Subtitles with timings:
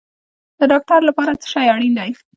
[0.59, 2.11] د ډاکټر لپاره څه شی اړین دی؟